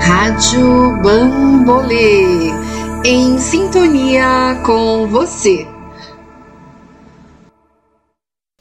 Rádio 0.00 1.00
Bambolê, 1.02 2.50
em 3.04 3.38
sintonia 3.38 4.60
com 4.64 5.06
você. 5.06 5.68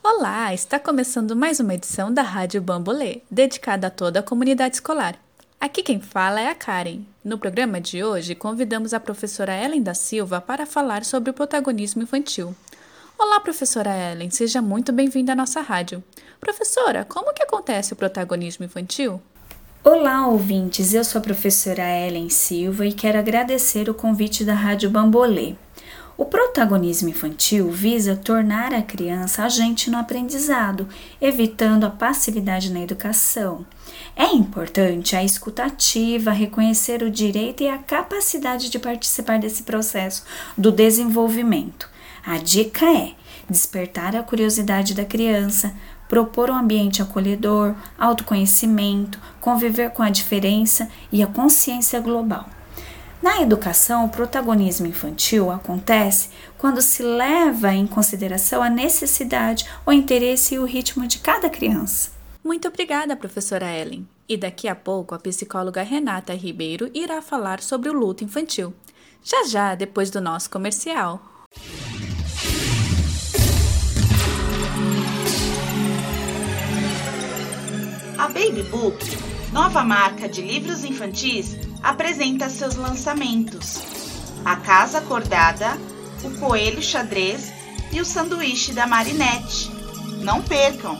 Olá, 0.04 0.54
está 0.54 0.78
começando 0.78 1.36
mais 1.36 1.60
uma 1.62 1.74
edição 1.74 2.14
da 2.14 2.22
Rádio 2.22 2.62
Bambolê, 2.62 3.22
dedicada 3.32 3.88
a 3.88 3.90
toda 3.90 4.20
a 4.20 4.24
comunidade 4.24 4.76
escolar. 4.76 5.16
Aqui 5.60 5.82
quem 5.82 6.02
fala 6.02 6.42
é 6.42 6.50
a 6.50 6.56
Karen. 6.56 7.02
No 7.24 7.38
programa 7.38 7.80
de 7.80 8.04
hoje, 8.04 8.36
convidamos 8.36 8.94
a 8.94 9.00
professora 9.00 9.56
Ellen 9.56 9.82
da 9.82 9.94
Silva 9.94 10.42
para 10.42 10.66
falar 10.66 11.06
sobre 11.06 11.32
o 11.32 11.34
protagonismo 11.34 12.04
infantil. 12.04 12.54
Olá, 13.18 13.40
professora 13.40 13.90
Ellen, 13.90 14.30
seja 14.30 14.62
muito 14.62 14.92
bem-vinda 14.92 15.32
à 15.32 15.36
nossa 15.36 15.62
rádio. 15.62 16.04
Professora, 16.40 17.06
como 17.06 17.34
que 17.34 17.44
acontece 17.44 17.94
o 17.94 17.96
protagonismo 17.96 18.66
infantil? 18.66 19.22
Olá, 19.82 20.28
ouvintes. 20.28 20.94
Eu 20.94 21.06
sou 21.06 21.20
a 21.20 21.22
professora 21.22 21.82
Ellen 21.82 22.28
Silva 22.28 22.86
e 22.86 22.92
quero 22.92 23.18
agradecer 23.18 23.90
o 23.90 23.94
convite 23.94 24.44
da 24.44 24.54
Rádio 24.54 24.90
Bambolê. 24.90 25.56
O 26.18 26.26
protagonismo 26.26 27.08
infantil 27.08 27.72
visa 27.72 28.14
tornar 28.14 28.74
a 28.74 28.82
criança 28.82 29.44
agente 29.44 29.90
no 29.90 29.98
aprendizado, 29.98 30.86
evitando 31.22 31.86
a 31.86 31.90
passividade 31.90 32.74
na 32.74 32.82
educação. 32.82 33.66
É 34.18 34.26
importante 34.26 35.16
a 35.16 35.24
escutativa, 35.24 36.32
reconhecer 36.32 37.02
o 37.02 37.10
direito 37.10 37.64
e 37.64 37.70
a 37.70 37.78
capacidade 37.78 38.70
de 38.70 38.80
participar 38.80 39.40
desse 39.40 39.64
processo 39.64 40.26
do 40.58 40.74
desenvolvimento. 40.74 41.90
A 42.26 42.38
dica 42.38 42.86
é 42.86 43.14
despertar 43.50 44.14
a 44.14 44.24
curiosidade 44.24 44.94
da 44.94 45.06
criança, 45.06 45.74
propor 46.10 46.50
um 46.50 46.56
ambiente 46.56 47.02
acolhedor, 47.02 47.76
autoconhecimento, 47.98 49.20
conviver 49.40 49.92
com 49.92 50.04
a 50.04 50.10
diferença 50.10 50.90
e 51.12 51.24
a 51.24 51.28
consciência 51.28 52.02
global. 52.02 52.50
Na 53.22 53.42
educação, 53.42 54.06
o 54.06 54.10
protagonismo 54.10 54.88
infantil 54.88 55.52
acontece 55.52 56.30
quando 56.58 56.82
se 56.82 57.04
leva 57.04 57.74
em 57.74 57.86
consideração 57.86 58.64
a 58.64 58.70
necessidade, 58.70 59.66
o 59.86 59.92
interesse 59.92 60.56
e 60.56 60.60
o 60.60 60.66
ritmo 60.66 61.06
de 61.06 61.20
cada 61.20 61.50
criança. 61.50 62.12
Muito 62.44 62.68
obrigada, 62.68 63.16
professora 63.16 63.72
Ellen. 63.72 64.08
E 64.28 64.38
daqui 64.38 64.68
a 64.68 64.76
pouco 64.76 65.14
a 65.14 65.20
psicóloga 65.20 65.84
Renata 65.84 66.34
Ribeiro 66.34 66.90
irá 66.94 67.22
falar 67.22 67.62
sobre 67.62 67.90
o 67.90 67.94
luto 67.94 68.24
infantil. 68.24 68.74
Já 69.22 69.44
já, 69.44 69.76
depois 69.76 70.10
do 70.10 70.22
nosso 70.22 70.50
comercial. 70.50 71.39
Baby 78.40 78.64
Book, 78.64 79.06
nova 79.52 79.84
marca 79.84 80.30
de 80.30 80.42
livros 80.42 80.86
infantis, 80.86 81.58
apresenta 81.84 82.50
seus 82.50 82.76
lançamentos: 82.76 83.82
A 84.46 84.56
Casa 84.56 85.00
Acordada, 85.00 85.78
O 86.24 86.32
Coelho 86.40 86.82
Xadrez 86.82 87.52
e 87.92 88.00
o 88.00 88.06
Sanduíche 88.06 88.72
da 88.72 88.88
Marinette. 88.88 89.70
Não 90.24 90.42
percam! 90.42 90.98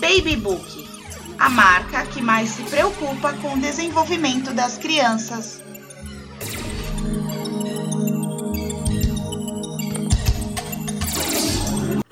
Baby 0.00 0.34
Book, 0.34 0.88
a 1.38 1.48
marca 1.48 2.04
que 2.06 2.20
mais 2.20 2.50
se 2.50 2.62
preocupa 2.64 3.32
com 3.34 3.54
o 3.54 3.60
desenvolvimento 3.60 4.52
das 4.52 4.76
crianças. 4.76 5.62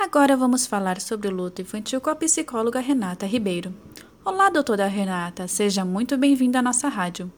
Agora 0.07 0.37
vamos 0.37 0.69
falar 0.69 1.01
sobre 1.01 1.27
o 1.27 1.33
luto 1.33 1.61
infantil 1.61 2.01
com 2.01 2.09
a 2.09 2.15
psicóloga 2.15 2.79
Renata 2.79 3.27
Ribeiro. 3.27 3.75
Olá, 4.25 4.49
doutora 4.49 4.87
Renata, 4.87 5.49
seja 5.49 5.85
muito 5.85 6.17
bem-vinda 6.17 6.61
à 6.61 6.63
nossa 6.63 6.89
rádio. 6.89 7.31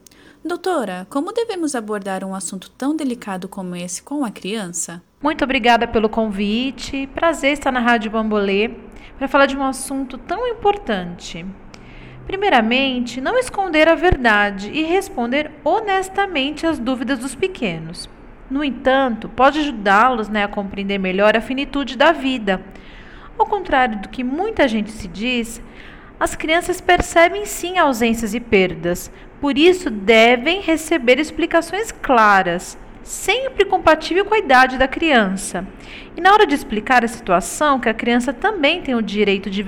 Doutora, 0.45 1.07
como 1.09 1.33
devemos 1.33 1.73
abordar 1.73 2.23
um 2.23 2.35
assunto 2.35 2.69
tão 2.69 2.95
delicado 2.95 3.49
como 3.49 3.75
esse 3.75 4.03
com 4.03 4.23
a 4.23 4.29
criança? 4.29 5.01
Muito 5.19 5.43
obrigada 5.43 5.87
pelo 5.87 6.07
convite. 6.07 7.07
Prazer 7.07 7.53
estar 7.53 7.71
na 7.71 7.79
Rádio 7.79 8.11
Bambolê 8.11 8.69
para 9.17 9.27
falar 9.27 9.47
de 9.47 9.57
um 9.57 9.63
assunto 9.63 10.19
tão 10.19 10.47
importante. 10.47 11.43
Primeiramente, 12.27 13.19
não 13.19 13.35
esconder 13.39 13.87
a 13.87 13.95
verdade 13.95 14.69
e 14.69 14.83
responder 14.83 15.49
honestamente 15.65 16.67
às 16.67 16.77
dúvidas 16.77 17.17
dos 17.17 17.33
pequenos. 17.33 18.07
No 18.49 18.63
entanto, 18.63 19.29
pode 19.29 19.59
ajudá-los 19.59 20.27
né, 20.27 20.43
a 20.43 20.47
compreender 20.47 20.97
melhor 20.97 21.37
a 21.37 21.41
finitude 21.41 21.95
da 21.95 22.11
vida. 22.11 22.61
Ao 23.37 23.45
contrário 23.45 23.99
do 23.99 24.09
que 24.09 24.23
muita 24.23 24.67
gente 24.67 24.91
se 24.91 25.07
diz, 25.07 25.61
as 26.19 26.35
crianças 26.35 26.81
percebem 26.81 27.45
sim 27.45 27.77
ausências 27.77 28.33
e 28.33 28.39
perdas, 28.39 29.11
por 29.39 29.57
isso 29.57 29.89
devem 29.89 30.61
receber 30.61 31.19
explicações 31.19 31.91
claras, 31.91 32.77
sempre 33.03 33.63
compatível 33.63 34.25
com 34.25 34.33
a 34.33 34.39
idade 34.39 34.77
da 34.77 34.87
criança. 34.87 35.65
E 36.17 36.19
na 36.19 36.33
hora 36.33 36.45
de 36.45 36.55
explicar 36.55 37.05
a 37.05 37.07
situação, 37.07 37.79
que 37.79 37.87
a 37.87 37.93
criança 37.93 38.33
também 38.33 38.81
tem 38.81 38.95
o 38.95 39.01
direito 39.01 39.49
de 39.49 39.63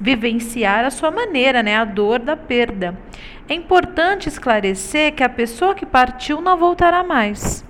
vivenciar 0.00 0.84
a 0.84 0.90
sua 0.90 1.10
maneira, 1.10 1.62
né, 1.62 1.76
a 1.76 1.84
dor 1.84 2.20
da 2.20 2.36
perda. 2.36 2.96
É 3.48 3.54
importante 3.54 4.28
esclarecer 4.28 5.14
que 5.14 5.22
a 5.22 5.28
pessoa 5.28 5.74
que 5.74 5.84
partiu 5.84 6.40
não 6.40 6.56
voltará 6.56 7.02
mais. 7.02 7.68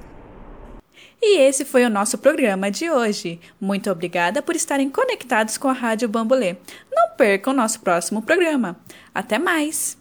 E 1.22 1.38
esse 1.38 1.64
foi 1.64 1.84
o 1.84 1.90
nosso 1.90 2.16
programa 2.16 2.70
de 2.70 2.90
hoje. 2.90 3.40
Muito 3.60 3.90
obrigada 3.90 4.40
por 4.40 4.56
estarem 4.56 4.88
conectados 4.88 5.58
com 5.58 5.68
a 5.68 5.72
Rádio 5.72 6.08
Bambolê. 6.08 6.56
Não 6.90 7.10
percam 7.16 7.52
o 7.52 7.56
nosso 7.56 7.80
próximo 7.80 8.22
programa. 8.22 8.76
Até 9.14 9.38
mais! 9.38 9.98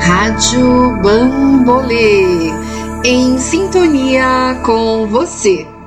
Rádio 0.00 1.00
Bambolê 1.02 2.50
em 3.04 3.38
sintonia 3.38 4.60
com 4.64 5.06
você. 5.06 5.79